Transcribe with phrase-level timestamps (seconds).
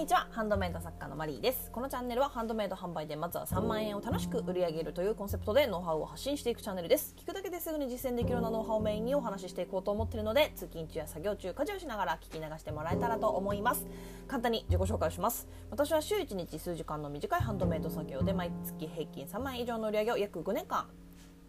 [0.00, 0.28] にちは。
[0.30, 1.70] ハンドメイド作家のマリーです。
[1.70, 7.14] このチャンネルはハンドメイド販売でまずは3万円を楽しく売り上げるというコンセプトでノウハウを発信していくチャンネルです。
[7.18, 13.86] 聞くだけですぐに実践できるようなノウハウをメインにお話ししていこうと思っているので通勤中や作業中家事をしながら聞き流してもらえたらと思います。
[14.26, 15.46] 簡単に自己紹介をします。
[15.70, 20.88] 私は週1日数時間の短いハンドメイド作業で毎月平均3万円以上の売り上げを約5年間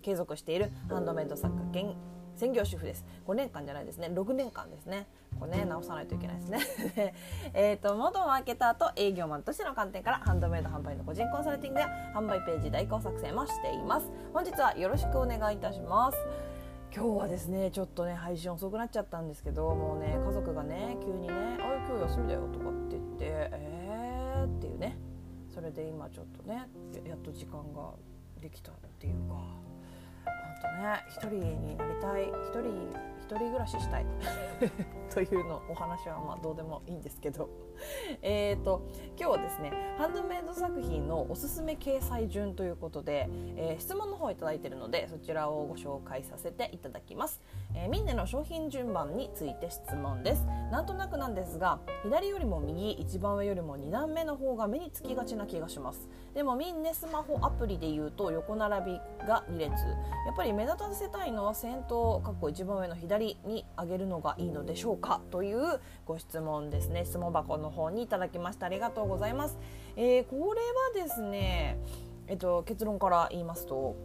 [0.02, 1.96] 継続しているハンドメイド作家兼
[2.42, 3.06] 専業主婦です。
[3.28, 4.08] 5年間じゃないですね。
[4.08, 5.06] 6年間ですね。
[5.40, 7.14] これね直さないといけないですね。
[7.54, 14.12] えと元マーケターと営業マンとしての観点からハンドメイド販売の個人コンサルティングや販売ページ代行作成もしています。
[14.34, 16.18] 本日はよろしくお願いいたします。
[16.92, 24.98] 今日はですねちょっとね配信遅くなっちゃったんですけどもうね家族がね急にね「あ今日休みだよ」とかって言って「えー」っていうね。
[25.48, 26.68] それで今ちょっとね
[27.06, 27.92] やっと時間が
[28.42, 29.71] できたっていうか。
[30.26, 32.90] 本当ね一人になりたい一人
[33.38, 34.06] 人暮らししたい。
[35.14, 37.50] というのお話はまあどうでもいいんですけど。
[38.22, 38.82] えっと
[39.20, 47.42] 今日はですねハンドメイド作品のおすすめ掲載順ということで、えー、質問の方頂いているのでそちらをご紹介させていただきます、
[47.76, 50.46] えー、ミンネの商品順番について質問です。
[50.72, 56.08] なんとなくなんですが左よりも右一番上よりも2段目の方が目につきがちな気がします。
[56.34, 59.72] でもミンネスマホアプリで言うと横並びが2列。
[59.72, 67.06] やっぱり目立たせたいのは先頭かっこ一番上の左に上げるのがいいのでしょうかというご質問ですね。
[67.06, 68.66] 質問箱の方にいただきました。
[68.66, 69.58] ありがとうございます、
[69.96, 70.62] えー、これ
[71.00, 71.78] はですね
[72.28, 73.96] えっと結論から言いますと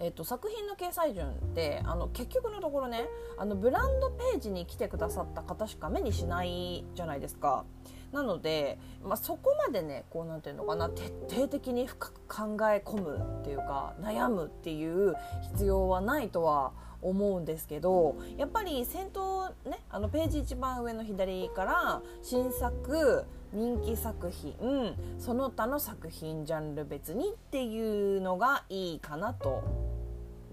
[0.00, 7.64] えっと、作品の掲載順ってあの結局のところねあのブランドページに来てくださった方しか目にしないじゃないですか。
[8.12, 15.14] なので、まあ、そこまでねこうなんていうのかな徹底的に深く考え込むっていうか悩むっていう
[15.52, 29.62] 必要はないとは思思うんですけどやっぱり先頭ねあのページ一番上の左から新作人気作品その他の作品ジャンル別にっていうのがいいかなと。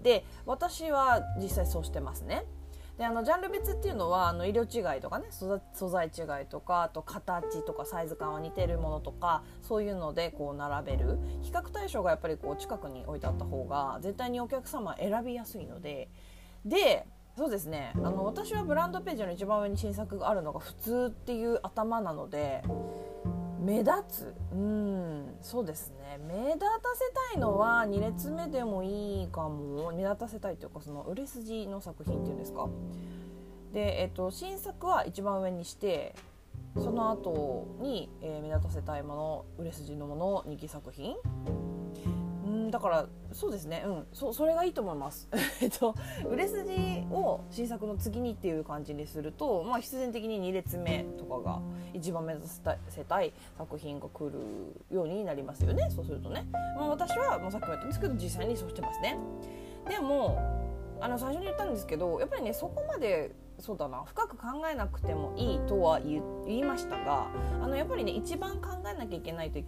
[0.02, 2.44] で私は実際そうしてますね。
[2.96, 16.08] であのジャンル別っていうのはあの色違いとかね素材違いとかあと形とかサイズ感は似てるものとかそういうのでこう並べる比較対象がやっぱりこう近くに置いてあった方が絶対にお客様選びやすいので
[16.66, 17.06] で
[17.36, 17.92] そうですね。
[17.96, 22.62] あの私はブランドページの一番上に新作があるのが普通っていう頭なので
[23.60, 24.34] 目立つ。
[24.52, 26.18] うんそうですね。
[26.26, 29.92] 目立たせたいのは2列目でもいいかも。
[29.92, 32.68] 目立たせたいというかその売れ筋の作品っていうんですか。
[33.74, 36.14] で、えっと、新作は一番上にして
[36.76, 41.16] その後に、えー、目立たせたいもの売れ筋のもの人気作品。
[42.76, 43.82] だからそうですね。
[43.86, 44.06] うん。
[44.12, 45.30] そそれがいいと思います。
[45.62, 45.94] えっと
[46.28, 51.62] 売れ筋を新作の次にっていう感じにするとまあ必然的に2列目とかが
[51.94, 55.88] 一番目指せたい作品が来るようになりますよね。
[55.88, 59.18] そうするとね、まあ、私はもうさっきも言ったんですけど実際にそうしてますね。
[59.88, 60.38] でも
[61.00, 67.28] あの最初に言ったんですけどやっぱりねそこまでそうだな深く考えなくてもいいとは言いましたが
[67.62, 69.58] あのやっぱりね一番考えなきゃいけないと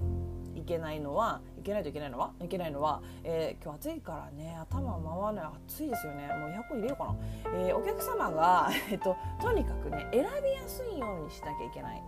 [0.69, 5.53] けないのはいけないといけないのはいけないのは、えー、今日暑いからね頭回らない。
[5.67, 6.29] 暑いですよね。
[6.39, 7.17] もうエアコン入れようかな、
[7.55, 12.03] えー、お客様が、えっと、とにかくね選びやすいようにしなきゃいけない。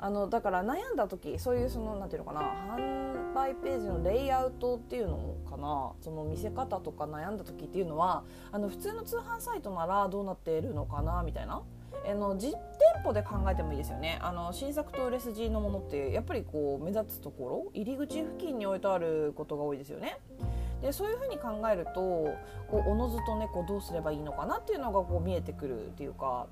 [0.00, 8.22] あのだから悩んだ時そういうそのなんていうのかな販売ページのレイアウトっていうのかなその見せ方とか悩んだ時っていうのは
[8.52, 11.62] あの普通の通販サイトならどうなっているのかなみたいな
[12.08, 20.18] あの実店舗で考えてもいいですよねあの新作と売れ筋のものってやっぱりこう目立つところ入り口付近に置いてあることが多いですよね。
[20.80, 22.00] でそういうふうに考えると
[22.68, 26.46] こうおのずとねこうどうすればいいのかなっていうのがこう見えてくるっていうか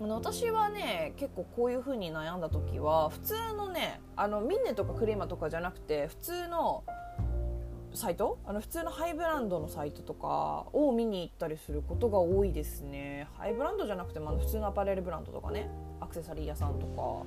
[0.00, 6.84] 私はね結構こういうふうに悩んだ時は普通のねあのミンネとかクレーマとかじゃなくて普通の
[7.92, 8.38] サイト？
[8.46, 13.26] あの普通のハイブランドのサイトとかを見に行ったりすることが多いですね。
[13.36, 15.68] ハイブランドじゃなくてもあの普通のアパレルブランドとかね
[16.00, 17.26] アクセサリー屋さんとか。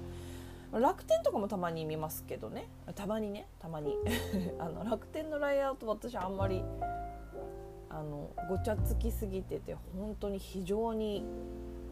[0.79, 2.67] 楽天とかもたまに見ますけどね。
[2.95, 3.95] たまにねたまに。
[4.57, 6.63] あの楽天のライアウト私あんまり
[7.89, 11.23] あのごちゃつきすぎてて本当に非常に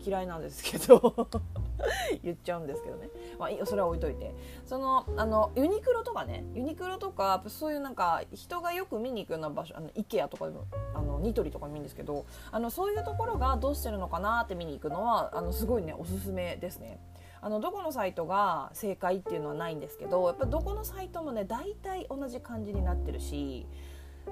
[0.03, 1.27] 嫌いなんですけど
[2.23, 3.09] 言っちゃうんですけどね、
[3.39, 4.33] まあ、それは置いといて
[4.65, 16.99] そのあのユニクロとかねユニクロとかそういうなんか人がよく見に行くような場所あの IKEA とかでもあのニトリとかもいいんですけどあのそういうところがどうしてるのかなって見に行くのはあのすごいねおすすめですね。
[17.43, 23.65] あのどこのサイトが正解っていうのはないんですけどやっぱどこのサイトもね大体同じ感じになってるし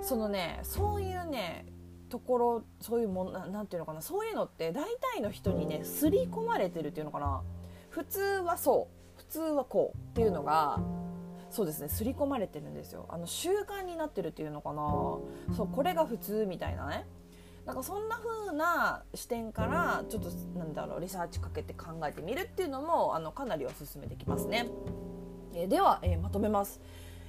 [0.02, 1.66] そのねそういうね
[2.10, 4.84] ところそういうものなんていうのかなそういうのって大
[5.14, 7.42] 体の人にね刷り込まれてるっていうのかな。
[7.90, 9.18] 普通はそう。
[9.18, 10.80] 普通はこうっていうのが
[11.50, 13.06] そうですね刷り込まれてるんですよ。
[13.10, 14.82] あの習慣になってるっていうのかな。
[15.56, 17.06] そうこれが普通みたいなね。
[17.66, 24.68] なんかそんな風な視点からちょっとなんだろうリサーチかけて考えてみるっていうのもあのかなりおすすめできますね。
[25.54, 26.80] え、では、えー、まとめます。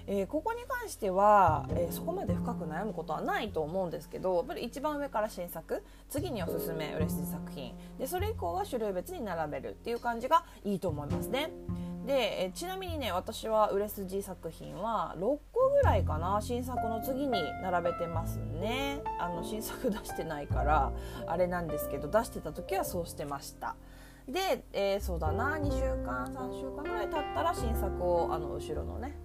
[0.06, 7.74] えー、ここに関しては、えー、そこまで深く悩むことはないと思うんですけどやっぱり一番上から新作次におすすめ売れ筋作品。
[7.98, 11.50] でそれ以降は種類別に並べるっていう感じがいいと思いますね。
[12.06, 15.20] でちなみにね私は売れ筋作品は6
[15.52, 19.02] 個ぐらいかな新作の次に並べてますね。
[19.18, 20.92] あの新作出してないから
[21.26, 23.76] あれなんですけど出してた時はそうしてました。
[24.28, 29.16] で、えー、そうだな2週間3週間ぐらい経ったら新作をあの後ろのね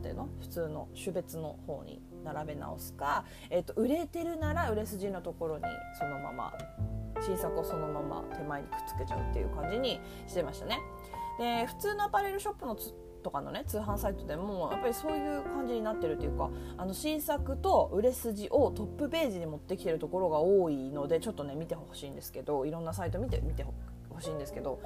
[0.00, 0.28] ていうの？
[0.40, 5.64] 普通の種別の方に並べ直すか、えーと売れてるなら売れ筋のところに
[5.98, 6.52] そのまま
[7.20, 10.78] 新作をそのまま手前にくっつけちゃうっていう感じにしてましたね。
[11.38, 12.76] で普通のアパレルショップの
[13.22, 23.62] とかのね通販サイトでもやっぱりそういう感じになってるというかあの新作と売れ筋をトップページに持ってきてるところが多いのでちょっとね見てほしいんですけどいろんなサイト見て見て
[24.14, 24.80] ほしいんですけど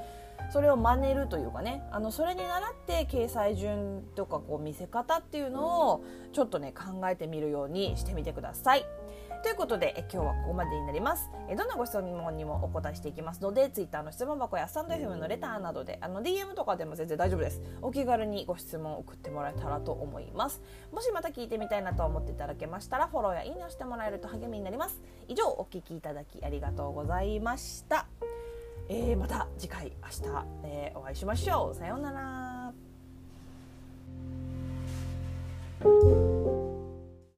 [0.51, 8.85] それを真似るというかねあのそれに倣って掲載順とかこう見せ方っていうのをちょっとね考えてみるようにしてみてください。
[9.43, 11.31] ということでえ今日はここまでになります。
[11.51, 17.61] えどんなご質問にもお答えしていきますので Twitter の質問箱やスタンド FM のレターなどであの DM とかでも全然大丈夫です。
[17.83, 20.63] お気軽にご質問を送ってもらえたらと思います。
[20.93, 25.03] もしまた聞いてみたいなと思っていただけましたらフォローやいいねをしてもらえると励みになります。
[25.29, 28.07] 以上お聴きいただきありがとうございました。
[28.89, 31.75] えー、また次回明日、えー、お会いしましょう。
[31.75, 32.54] さようなら。